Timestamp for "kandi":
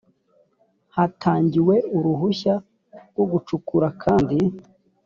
4.03-4.37